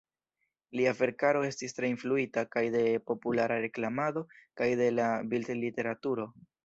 Lia 0.79 0.93
verkaro 1.01 1.43
estis 1.49 1.77
tre 1.79 1.91
influita 1.93 2.43
kaj 2.55 2.63
de 2.77 2.81
populara 3.11 3.59
reklamado 3.67 4.25
kaj 4.63 4.71
de 4.81 4.89
la 5.01 5.11
bildliteraturo. 5.35 6.27